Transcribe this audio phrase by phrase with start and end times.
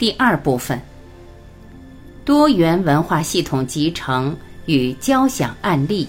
[0.00, 0.80] 第二部分：
[2.24, 4.34] 多元文化系统集成
[4.64, 6.08] 与交响案例。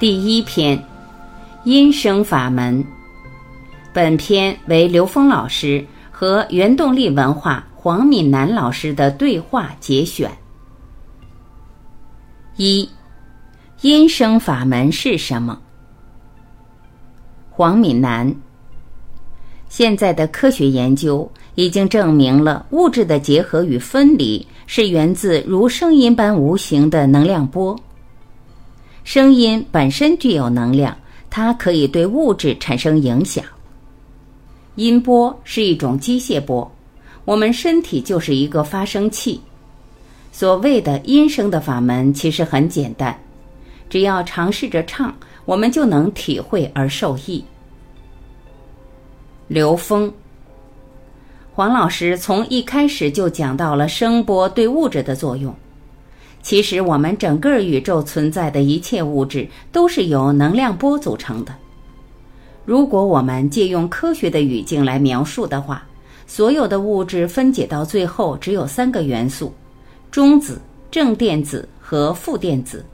[0.00, 0.84] 第一篇：
[1.62, 2.84] 音声法门。
[3.92, 10.30] 本篇为刘峰老师和原动力文化黄敏南老师的对话节选。
[12.58, 12.86] 一，
[13.80, 15.58] 音声法门是什么？
[17.48, 18.30] 黄敏南。
[19.70, 27.74] 现在的科学研究已经证明了物质的结合与分离是源自如声音般无形的能量波。
[29.02, 30.94] 声音本身具有能量，
[31.30, 33.42] 它可以对物质产生影响。
[34.74, 36.70] 音波是一种机械波，
[37.28, 39.38] 我们身体就是一个发声器。
[40.32, 43.20] 所谓的音声的法门其实很简单，
[43.90, 47.44] 只要尝试着唱，我们就能体会而受益。
[49.46, 50.10] 刘峰，
[51.52, 55.54] 黄老师从一开始就讲到了声波对物质的作用。
[56.40, 61.54] 其实，我们整个宇宙存在的一切物质都是由能量波组成的。
[62.64, 65.84] 如果我们借用科学的语境来描述的话，
[66.28, 69.52] 所有的物质分解到最后只有三个元素：
[70.12, 70.60] 中子、
[70.92, 72.84] 正电子和负电子。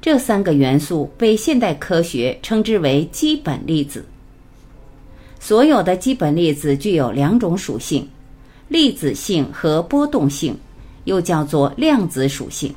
[0.00, 4.04] 这三个元素被现代科学称之为基本粒子。
[5.38, 8.08] 所有的基本粒子具有两种属性：
[8.66, 10.58] 粒子性和波动性。
[11.06, 12.74] 又叫做量子属性。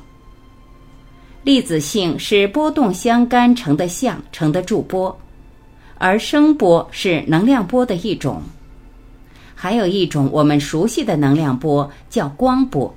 [1.42, 5.18] 粒子性是波动相干成的相成的驻波，
[5.98, 8.40] 而声波是能量波的一种。
[9.62, 12.94] 还有一种我们熟悉的能量波叫光波。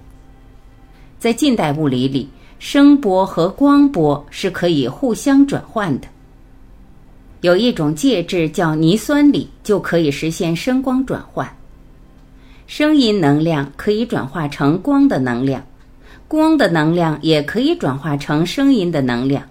[1.19, 6.07] 在近代物理里，声波和光波是可以互相转换的。
[7.41, 11.53] 有一种介质叫铌酸锂，就可以实现声光转换。
[12.65, 15.61] 声音能量可以转化成光的能量，
[16.29, 19.43] 光的能量也可以转化成声音的能量，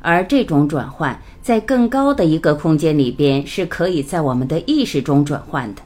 [0.00, 5.82] 而这种转换在更高的一个空间里边是可以在我们的意识中转换的。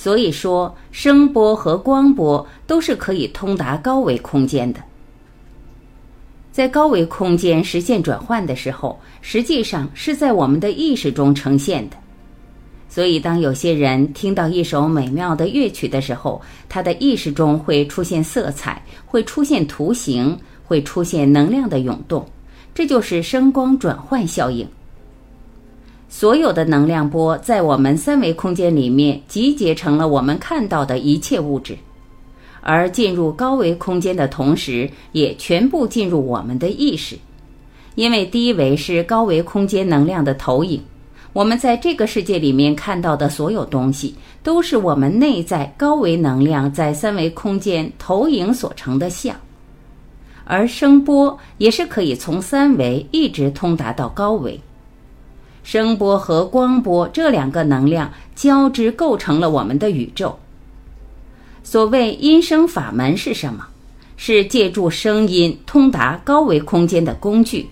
[0.00, 4.78] 所以说，声波和光波都是可以通达高维空间的。
[6.52, 11.96] 在高维空间实现转换的时候，实际上是在我们的意识中呈现的。
[12.88, 22.24] 所以，当有些人听到一首美妙的乐曲的时候，他的意识中会出现色彩，会出现图形，会出现能量的涌动，
[22.72, 24.64] 这就是声光转换效应。
[26.08, 31.76] 所有的能量波在我们三维空间里面集结成了我们看到的一切物质，
[32.62, 37.16] 而进入高维空间的同时，也全部进入我们的意识，
[37.94, 40.82] 因为低维是高维空间能量的投影。
[41.34, 49.36] 我们在这个世界里面看到的所有东西，都是我们内在高维能量在三维空间投影所成的像，
[50.44, 54.58] 而声波也是可以从三维一直通达到高维。
[55.70, 60.34] 声波和光波这两个能量交织构成了我们的宇宙。
[61.62, 63.66] 所谓音声法门是什么？
[64.16, 67.68] 是借助声音通达高维空间的工具，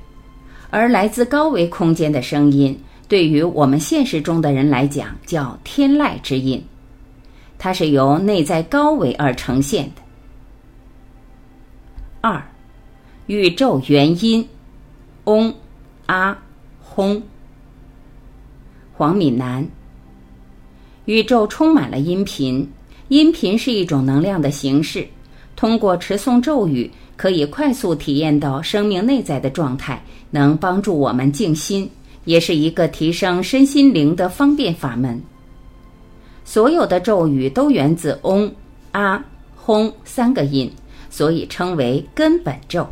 [0.69, 2.79] 而来自高维空间的声音。
[3.09, 6.63] 对于我们现实中的人来讲，叫天籁之音，
[7.57, 10.03] 它是由内在高维而呈现的。
[12.21, 12.47] 二，
[13.25, 14.47] 宇宙元音，
[15.25, 15.55] 嗡，
[16.05, 16.37] 啊，
[16.83, 17.23] 轰。
[18.97, 19.67] 黄敏南。
[21.05, 22.67] 宇宙充满了音频，
[23.09, 25.07] 音频是一种能量的形式，
[25.55, 31.89] 通过持诵咒语，可以快速体验到生命内在的状态，能帮助我们静心。
[32.25, 35.23] 也是一个提升身心灵的方便法门。
[36.45, 38.53] 所有的咒语都源自嗡、
[38.91, 39.25] 啊、
[39.55, 40.69] 轰三个音，
[41.09, 42.85] 所以称为根本咒。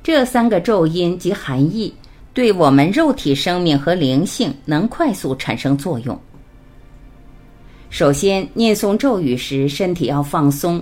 [0.00, 1.92] 这三个咒音及含义，
[2.38, 6.16] 对我们肉体生命和灵性能快速产生作用。
[7.90, 10.80] 首先，念诵咒语时，身体要放松，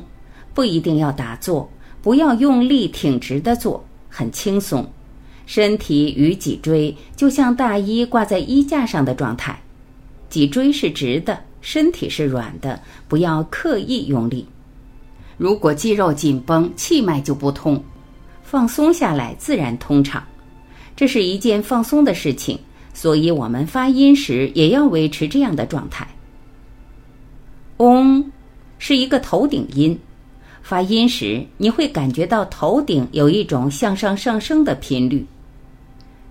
[0.52, 1.66] 不一定要打坐，
[2.02, 4.86] 不要用力挺直的坐，很轻松。
[5.46, 9.58] 身体与脊椎就像大衣挂在衣架上的状态，
[10.28, 14.46] 脊椎是直的，身体是软的，不要刻意用力。
[15.38, 17.78] 如果肌肉紧绷，气脉就不通；
[18.42, 20.22] 放松下来，自然通畅。
[20.96, 22.58] 这是一件放松的事情，
[22.94, 26.08] 所以我们发音时也要维持这样的状态。
[27.76, 28.32] 嗡，
[28.78, 29.98] 是一个头顶音。
[30.62, 35.24] 发音时，你会感觉到头顶有一种向上上升的频率。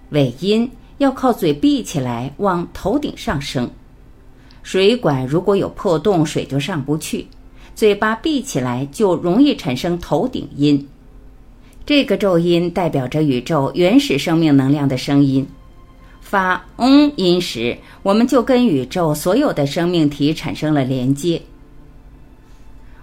[0.09, 3.69] 尾音要靠嘴闭起来往头顶上升。
[4.63, 7.27] 水管如果有破洞，水就上不去。
[7.75, 10.87] 嘴巴闭起来就容易产生头顶音。
[11.85, 15.45] 这个咒音代表着宇宙原始生命能量的声音。
[16.19, 21.39] 发“嗡”音时，我们就跟宇宙所有的生命体产生了连接。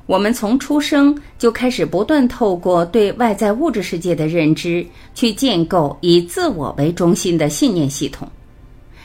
[0.07, 8.29] 我们从出生就开始不断透过对外在物质世界的认知，去建构以自我为中心的信念系统。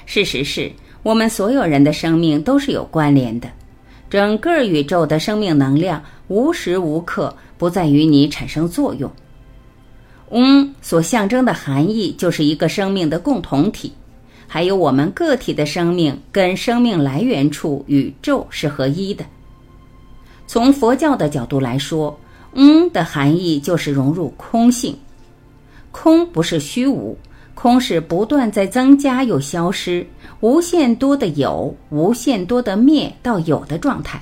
[0.07, 0.71] 事实是
[1.03, 3.47] 我们所有人的生命都是有关联的，
[4.09, 9.09] 整个宇宙的生命能量无时无刻不在与你产生作用。
[10.29, 13.93] 嗡所象征的含义就是一个生命的共同体，
[14.47, 19.25] 还有我们个体的生命跟生命来源处宇宙是合一的。
[20.45, 22.17] 从佛教的角度来说
[22.53, 24.97] ，“嗯”的含义就是融入空性。
[25.91, 27.17] 空不是虚无，
[27.55, 30.05] 空是不断在增加又消失，
[30.41, 34.21] 无限多的有，无限多的灭到有的状态。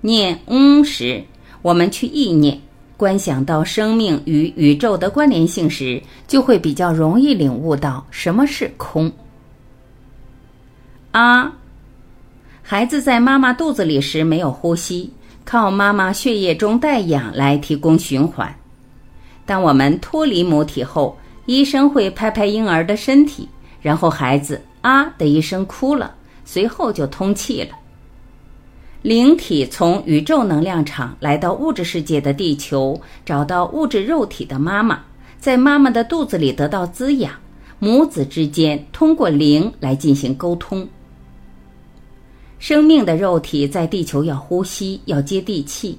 [0.00, 1.24] 念“嗯”时，
[1.62, 2.60] 我们去意念、
[2.96, 9.10] 观想到生命与宇宙的关联性时，就会比较容易领悟到什么是空。
[11.10, 11.52] 啊。
[12.66, 15.12] 孩子在妈妈肚子里时没有呼吸，
[15.44, 18.52] 靠妈妈血液中带氧来提供循环。
[19.44, 23.46] 当我们脱离母体后，医生会拍拍婴儿的身体，
[23.82, 26.14] 然后孩子啊的一声哭了，
[26.46, 27.76] 随后就通气了。
[29.04, 34.98] 灵体从宇宙能量场来到物质世界的地球，找到物质肉体的妈妈，
[35.38, 37.30] 在妈妈的肚子里得到滋养，
[37.78, 40.88] 母子之间通过灵来进行沟通。
[42.58, 45.98] 生命的肉体在地球要呼吸，要接地气，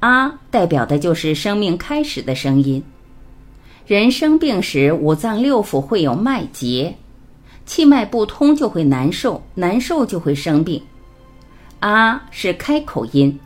[0.00, 2.82] 啊，代表的就是生命开始的声音。
[3.86, 6.92] 人生病时，五脏六腑会有脉结，
[7.66, 10.82] 气脉不通就会难受，难受就会生病。
[11.82, 13.36] 啊是开口音，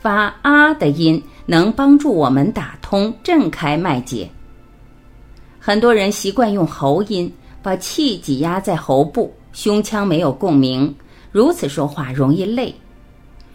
[0.00, 4.28] 发啊的音能帮助我们打通、震开脉结。
[5.60, 7.32] 很多人习惯用喉音，
[7.62, 10.92] 把气挤压在喉部，胸腔没有共鸣。
[11.30, 12.74] 如此说话容易累，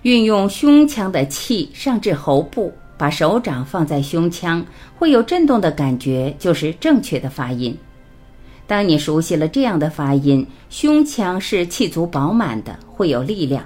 [0.04, 4.66] 运用胸腔的气上至喉部，把手掌放在胸腔，
[4.96, 7.78] 会有震动的感觉，就是正确的发音。
[8.66, 13.62] 当你熟悉了这样的发音，胸腔是气足饱满的，会有力量，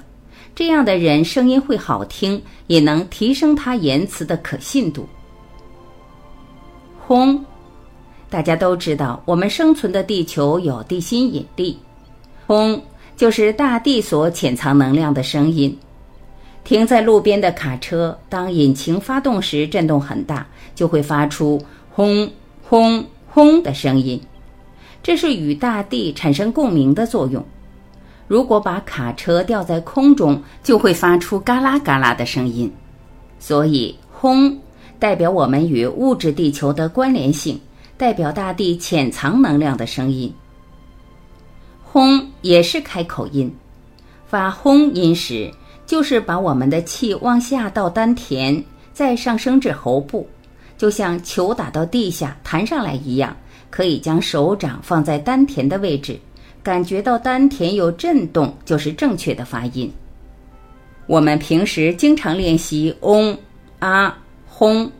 [0.56, 5.07] 这样的人声音会好听，也能提升他言辞的可信度。
[7.06, 7.44] 轰，
[8.30, 11.78] 大家都知道，我们生存的地球有地心引力，
[12.46, 12.81] 轰。
[13.16, 15.78] 就是大地所潜藏能量的声音。
[16.63, 21.62] 停在路边的卡车，当引擎发动时震动很大，就会发出
[21.92, 22.31] 轰
[22.63, 24.18] 轰轰的声音，
[25.04, 27.44] 这是与大地产生共鸣的作用。
[28.30, 32.72] 如果把卡车吊在空中，就会发出嘎啦嘎啦的声音。
[33.40, 34.56] 所以轰
[35.00, 37.60] 代表我们与物质地球的关联性，
[37.98, 40.31] 代表大地潜藏能量的声音。
[41.84, 43.52] 轰也是开口音，
[44.28, 45.52] 发轰音时，
[45.88, 50.30] 就是把我们的气往下到丹田，再上升至喉部，
[50.78, 53.36] 就像球打到地下弹上来一样。
[53.71, 56.19] 可以将手掌放在丹田的位置，
[56.63, 59.92] 感觉到丹田有震动，就是正确的发音。
[61.07, 63.37] 我们平时经常练习嗡、
[63.80, 64.92] 啊、轰，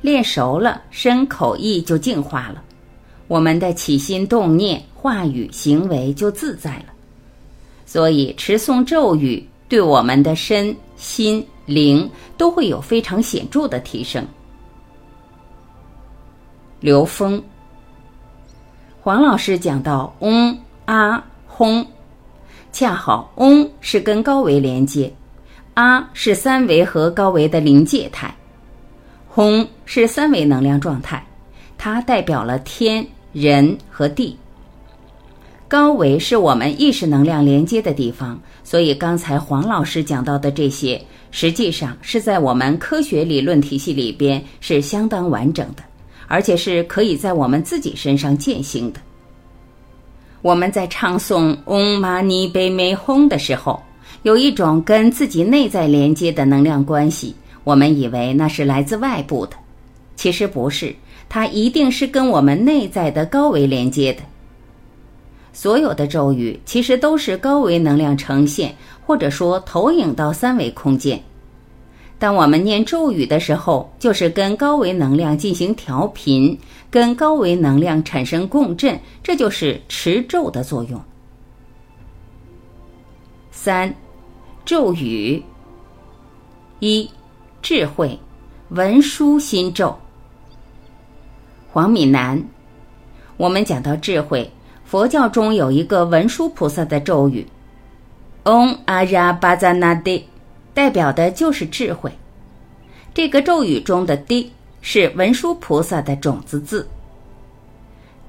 [0.00, 2.62] 练熟了，身口意就净化了。
[3.28, 4.82] 我们的起心动念。
[5.06, 6.86] 话语行为就自在了，
[7.84, 14.26] 所以持诵咒语对我们的身心灵都会有非常显著的提升。
[16.80, 17.40] 刘峰，
[19.00, 21.84] 黄老师讲到嗡啊轰，
[22.72, 25.12] 恰好嗡是跟高维连接，
[25.74, 28.34] 啊是三维和高维的临界态，
[29.28, 31.24] 轰是三维能量状态，
[31.76, 34.38] 它代表了天人和地。
[35.68, 45.82] 高维是我们意识能量连接的地方，所以刚才黄老师讲到的这些，实际上是在我们科学理论体系里边是相当完整的，
[46.28, 49.00] 而且是可以在我们自己身上践行的。
[50.42, 53.82] 我们在唱诵 Om Mani Padme Hum 的时候，
[54.22, 59.56] 有一种跟自己内在连接的能量关系，我们以为那是来自外部的，
[60.14, 60.94] 其实不是，
[61.28, 64.20] 它一定是跟我们内在的高维连接的。
[65.52, 68.74] 所有的咒语其实都是高维能量呈现，
[69.04, 71.20] 或者说投影到三维空间。
[72.18, 76.58] 当我们念咒语的时候，就是跟高维能量进行调频，
[76.90, 81.00] 跟高维能量产生共振，这就是持咒的作用。
[83.50, 83.94] 三，
[84.64, 85.42] 咒语。
[86.80, 87.10] 一，
[87.62, 88.18] 智慧，
[88.68, 89.96] 文殊心咒。
[91.72, 92.42] 黄敏南，
[93.36, 94.50] 我们讲到智慧，
[94.84, 97.46] 佛教中有一个文殊菩萨的咒语
[98.44, 100.28] ，Om Ara b a z a n a d。
[100.74, 102.12] 代表的就是智慧。
[103.14, 104.52] 这个咒语中的 “d”
[104.88, 106.86] 是文殊菩萨的种子字。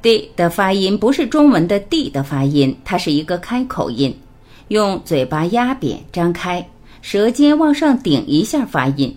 [0.01, 4.19] “d” 的发音不是中文的 “d” 的发音，它是一个开口音，
[4.69, 6.67] 用嘴巴压扁、张开，
[7.03, 9.15] 舌尖往上顶一下发音。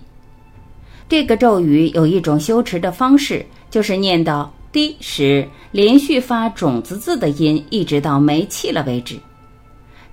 [1.09, 9.19] 这个咒语有一种修持的方式，就是念到 “d” 时，连续发种子字的音，一直到没气了为止。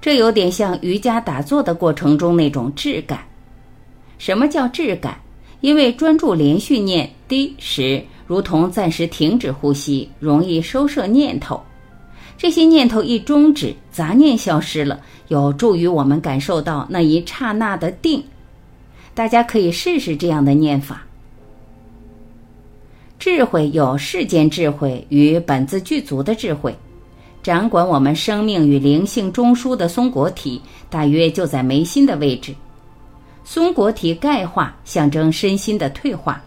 [0.00, 3.20] 这有点像瑜伽打坐的过程中那种质感。
[4.16, 5.20] 什么叫质感？
[5.60, 11.60] 因为专注连续念“滴”时，如同暂时停止呼吸，容易收摄念头。
[12.36, 18.22] 这些念头一终止，杂念消失了，有助于我们感受到那一刹那的定。
[19.14, 21.04] 大家可以试试这样的念法。
[23.18, 26.72] 智慧有世间智慧与本自具足的智慧。
[27.42, 32.54] 掌管我们生命与灵性中枢的松果体，大约就在眉心的位置。
[33.50, 36.44] 松果体钙化，象征身心的退化。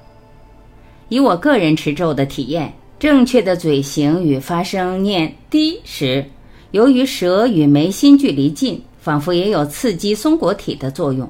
[1.10, 6.24] 以我个人持咒的体验，正确的嘴型与发声念“滴”时，
[6.70, 11.28] 由于舌与眉心距离近，仿佛也有刺激松果体的作用。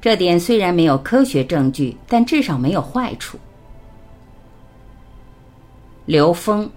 [0.00, 3.36] 这点虽然没有科学证据，但至少没有坏处。
[6.06, 6.70] 刘峰。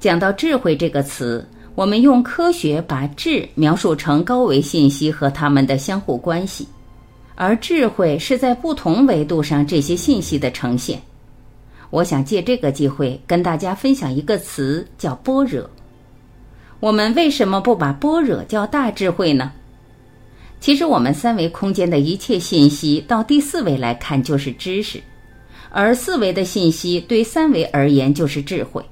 [0.00, 6.66] 讲到智慧这个词，我们用科学把智描述成高维信息和它们的相互关系，
[7.34, 11.00] 而智慧是在不同维度上这些信息的呈现。
[11.90, 15.68] 我想借这个机会跟大家分享一个词，叫般若。
[16.80, 19.52] 我们为什么不把般若叫大智慧呢？
[20.60, 25.00] 其实我们三维空间的一切信息到第四维来看就是知识，
[25.70, 28.82] 而四维的信息对三维而言就是智慧。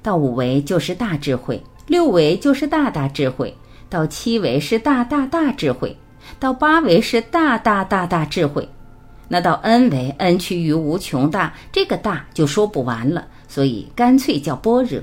[0.00, 3.54] 到五维就是大智慧，六维就是大大智慧，
[3.88, 5.96] 到七维是大大大智慧，
[6.42, 8.68] 到八维是大大大大智慧，
[9.28, 15.00] 那到 n 维，n 趋于无穷大，这个大就说不完了，所以干脆叫般若。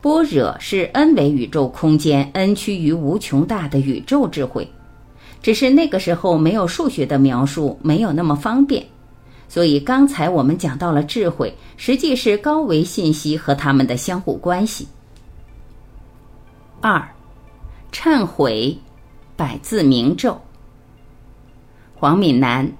[0.00, 4.68] 般若是 n 维宇宙空间 n 趋于无穷大的宇宙智慧，
[5.40, 8.84] 只是那个时候没有数学的描述，没有那么方便。
[9.48, 14.88] 所以刚才我们讲到了智慧，实际是高维信息和它们的相互关系。
[16.80, 17.08] 二，
[17.92, 18.76] 忏悔，
[19.36, 20.40] 百字明咒。
[21.94, 22.70] 黄敏南，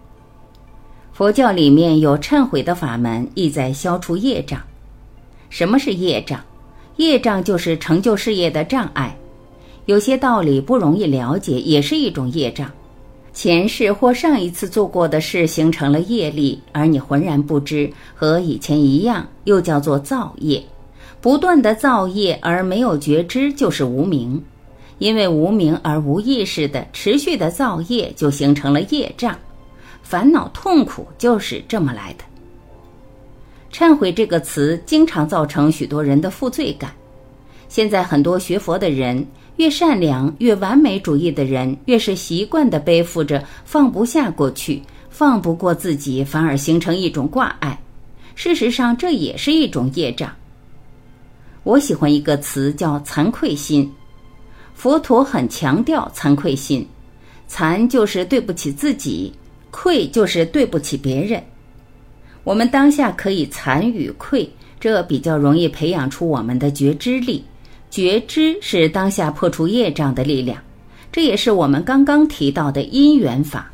[1.13, 4.61] 佛教里面有忏悔的法门，意在消除业障。
[5.51, 6.41] 什么是业障？
[6.97, 9.17] 业障就是成就事业的障碍。
[9.87, 12.71] 有些道理不容易了解，也是一种业障。
[13.33, 20.63] 前世或上一次做过的事形成了业力，而你浑然不知，和以前一样，又叫做造业。
[21.21, 24.41] 不断的造业而没有觉知，就是无明。
[24.99, 29.37] 因为无明而无意识的持续的造业，就形成了业障。
[30.03, 32.25] 烦恼痛苦就是这么来的。
[33.73, 36.93] 忏悔这个词，经常造成许多人的负罪感。
[37.69, 39.27] 现在很多学佛的人。
[39.57, 47.81] 越善良、越完美主义的人，越是习惯地背负着放不下过去、放不过自己，反而形成一种挂碍。
[48.35, 50.29] 事实上，这也是一种业障。
[51.63, 53.89] 我喜欢一个词叫“惭愧心”。
[54.75, 56.87] 佛陀很强调惭愧心，
[57.49, 59.33] 惭就是对不起自己，
[59.71, 61.43] 愧就是对不起别人。
[62.43, 67.43] 我们当下可以惭与愧，这比较容易培养出我们的觉知力。
[67.91, 70.61] 觉知是当下破除业障的力量，
[71.13, 73.71] 这也是我们刚刚提到的因缘法。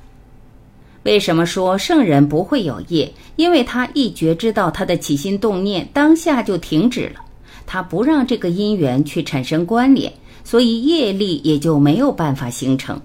[1.05, 3.11] 为什么说圣人不会有业？
[3.37, 7.25] 因为他一觉知到他的起心动念，当下就停止了，
[7.67, 10.13] 他不让这个因缘去产生关联，
[10.45, 13.01] 所以业力也就没有办法形成。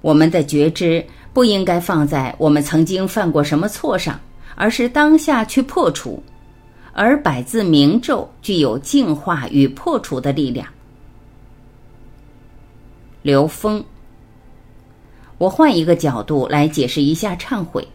[0.00, 4.18] 我们的觉知不应该放在我们曾经犯过什么错上，
[4.54, 6.22] 而是当下去破除。
[6.92, 10.66] 而百字明咒具有净化与破除的力量。
[13.22, 13.84] 刘峰，
[15.36, 17.86] 我换一个角度来解释一下忏悔。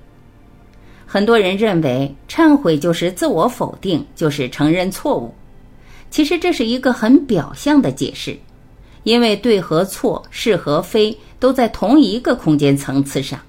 [1.05, 5.33] 很多人认为忏悔就是自我否定，就是承认错误。
[6.09, 8.37] 其实这是一个很表象的解释，
[9.03, 13.39] 因为对和错、是和非都在同一个空间层次上。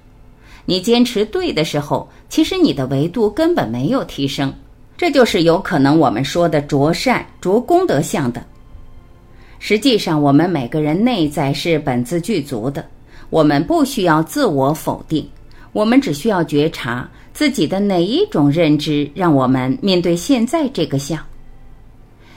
[0.66, 4.52] 你坚持对的时候，其实你的维度根本没有提升。
[4.96, 8.44] 这就是有可能我们说的着善、着功德相的。
[9.58, 12.84] 实际上，我们每个人内在是本自具足的，
[13.30, 15.28] 我们不需要自我否定，
[15.72, 21.18] 我们只需要觉察自己的哪一种认知让我们面对现在这个相。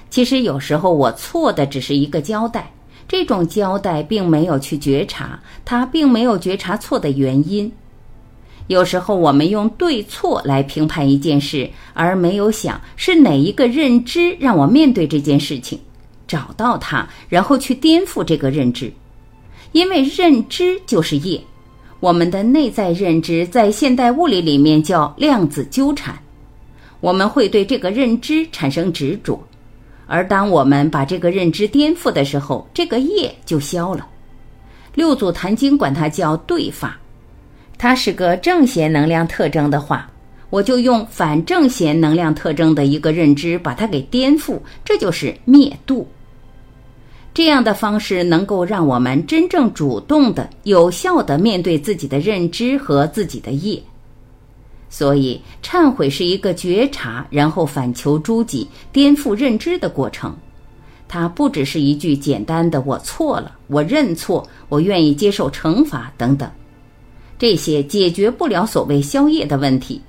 [0.09, 2.71] 其实有时候我错的只是一个交代，
[3.07, 7.71] 这种交代并没有去觉察，他并没有觉察错的原因。
[8.67, 15.79] 有时候我们用对错来评判一件事，而没有想是哪一个认知让我面对这件事情，
[16.27, 18.91] 找到它，然后去颠覆这个认知。
[19.71, 21.41] 因为认知就是业，
[22.01, 26.17] 我们的内在认知在现代物理里面叫量子纠缠，
[26.99, 29.41] 我们会对这个认知产生执着，
[30.07, 34.07] 而当我们把这个认知颠覆的时候，这个业就消了。
[34.95, 36.97] 六祖坛经管它叫对法。
[37.77, 40.09] 它是个正弦能量特征的话，
[40.49, 46.07] 我就用反正弦能量特征的一个认知把它给颠覆，这就是灭度。
[47.35, 53.79] 这样的方式能够让我们真正主动的、有效的面对自己的认知和自己的业。
[54.89, 60.35] 所以，忏悔是一个觉察，然后反求诸己、颠覆认知的过程。
[61.09, 66.49] 它不只是一句简单的“我错了，我认错，我愿意接受惩罚”等等。
[67.37, 70.01] 这些解决不了所谓宵夜的问题。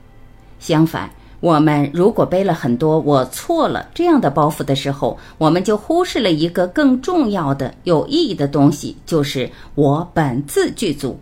[0.58, 1.08] 相反，
[1.40, 11.18] 我们如果背了很多“我错了”这样的包袱的时候，我们就忽视了一个更重要的、有意义的东西，就是我本自具足。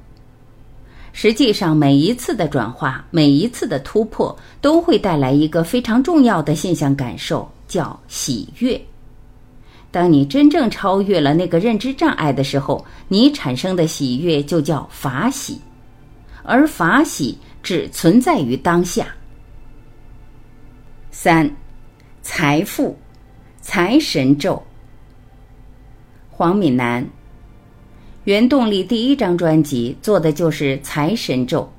[1.18, 8.78] 实际上，每一次的转化，每一次的突破，都会带来一个非常重要的现象感受，叫喜悦。
[9.90, 15.58] 当你真正超越了那个认知障碍的时候，你产生的喜悦就叫法喜。
[16.42, 19.07] 而法喜只存在于当下。
[21.11, 21.50] 三，
[22.20, 22.94] 财富，
[23.62, 24.62] 财神咒。
[26.31, 27.09] 黄敏南，
[28.27, 31.71] 原动力第一张专辑做的就是财神咒。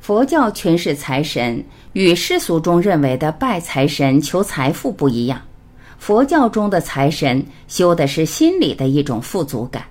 [0.00, 5.40] 佛教诠释财神与世俗中认为的拜财神求财富不一样，
[5.96, 9.84] 佛教中的财神修的是心理的一种富足感。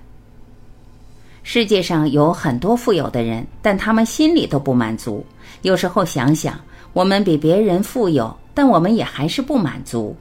[1.42, 5.24] 世界上有很多富有的人，但他们心里都不满足。
[5.62, 6.60] 有时候想想，
[6.92, 10.14] 我们比别人富有，但我们也还是不满足。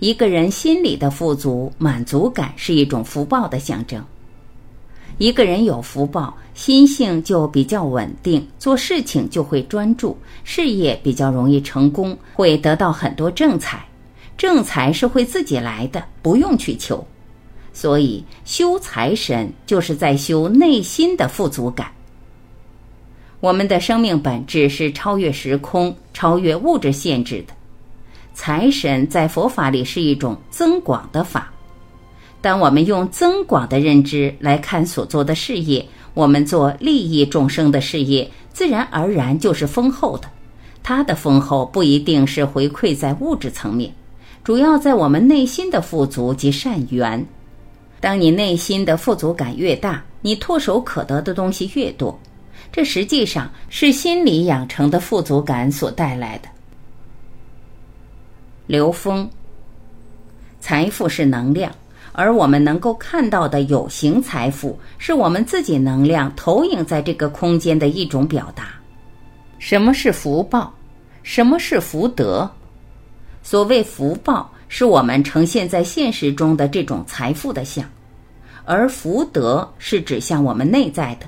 [0.00, 4.04] 一个人心里的富足、满足感是一种福报的象征。
[5.20, 13.84] 一个人有福报，心性就比较稳定，做事情就会专注，事业比较容易成功，会得到很多正财。
[14.38, 17.06] 正财是会自己来的，不用去求。
[17.74, 21.92] 所以，修财神就是在修内心的富足感。
[23.40, 27.52] 我们的生命本质是超越时空、超越物质限制的。
[28.32, 31.52] 财神在佛法里是一种增广的法。
[32.40, 40.28] 当我们用增广的认知来看所做的事业，我们做利益众生的事业，自然而然就是丰厚的。
[40.82, 43.92] 它的丰厚不一定是回馈在物质层面，
[44.42, 47.24] 主要在我们内心的富足及善缘。
[48.00, 52.18] 当你内心的富足感越大，你唾手可得的东西越多，
[52.72, 56.48] 这实际上是心理养成的富足感所带来的。
[58.66, 59.28] 刘峰，
[60.60, 61.70] 财富是能量，
[62.20, 68.64] 而我们能够看到的有形财富，是我们自己能量投影在这个空间的一种表达。
[69.58, 70.70] 什么是福报？
[71.22, 72.50] 什么是福德？
[73.42, 74.50] 所谓福报。
[74.72, 77.84] 是我们呈现在现实中的这种财富的相，
[78.64, 81.26] 而福德是指向我们内在的，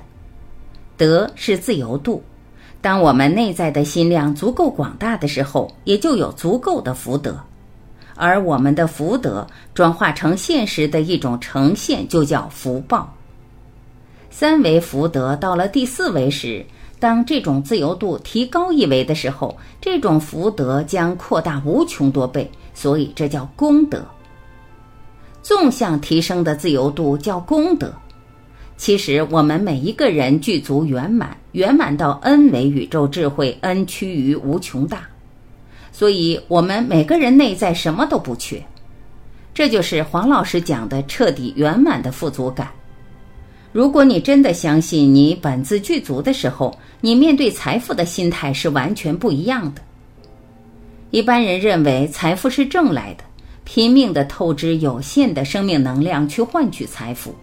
[0.95, 2.23] 德是自由度。
[2.81, 7.37] 当我们内在的心量足够广大的时候，也就有足够的福德，
[8.15, 13.13] 而我们的福德转化成现实的一种呈现，就叫福报。
[14.29, 16.65] 三维福德到了第四维时，
[16.99, 22.49] 当这种自由度提高一维的时候，这种福德将扩大无穷多倍。
[22.73, 24.03] 所以这叫功德。
[25.43, 27.93] 纵向提升的自由度叫功德。
[28.77, 35.01] 其实我们每一个人具足圆满，圆满到 n 为宇宙智慧，n 趋于无穷大。
[35.93, 38.61] 所以我们每个人内在什么都不缺。
[39.53, 42.67] 这就是黄老师讲的彻底圆满的富足感。
[43.71, 49.81] 如果你真的相信你本自具足的时候，你面对财富的心态是完全不一样的。
[51.11, 53.23] 一般人认为财富是挣来的，
[53.63, 57.33] 拼命地透支有限的生命能量去换取财富。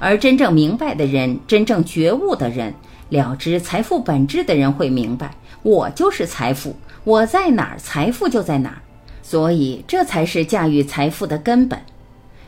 [0.00, 2.74] 而真正明白的人，真正觉悟的人，
[3.08, 8.78] 了知财富本质的人会明白：我就是财富，我在哪儿，财富就在哪儿。
[9.22, 11.80] 所以，这才是驾驭财富的根本。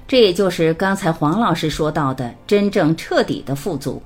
[0.07, 4.03] 这也就是刚才黄老师说到的真正彻底的富足。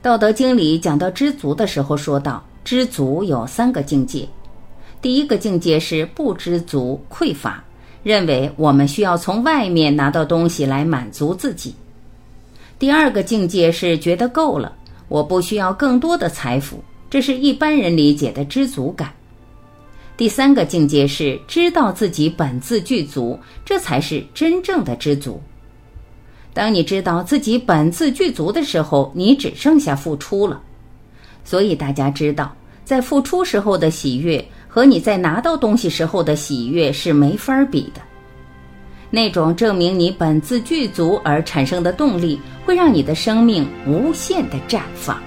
[0.02, 4.28] 《道德经》里讲到知足的时候，说到知足有三个境界。
[5.02, 7.62] 第一个境界是不知足、匮乏。
[8.02, 11.74] 认为我们需要从外面拿到东西来满足自己。
[12.80, 14.72] 第二个境界是觉得够了，
[15.08, 19.12] 我不需要更多的财富，这是一般人理解的知足感。
[20.16, 25.38] 第三个境界是知道自己本自具足，这才是真正的知足。
[26.54, 30.58] 当你知道自己本自具足的时候，你只剩下付出了。
[31.44, 32.50] 所以大家知道，
[32.82, 34.42] 在付出时候的喜悦。
[34.72, 38.00] 和你在拿到东西时候的喜悦是没法比的，
[39.10, 45.20] 那种证明你本自具足而产生的动力会让你的生命无限的绽放。